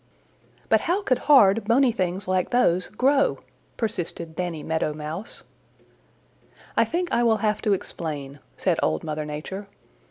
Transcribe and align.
"But 0.67 0.81
how 0.81 1.03
could 1.03 1.19
hard, 1.29 1.63
bony 1.65 1.91
things 1.91 2.27
like 2.27 2.49
those 2.49 2.87
grow?" 2.87 3.37
persisted 3.77 4.35
Danny 4.35 4.63
Meadow 4.63 4.95
Mouse. 4.95 5.43
"I 6.75 6.83
think 6.85 7.11
I 7.11 7.21
will 7.21 7.37
have 7.45 7.61
to 7.61 7.73
explain," 7.73 8.39
said 8.57 8.79
Old 8.81 9.03
Mother 9.03 9.25
Nature. 9.25 9.67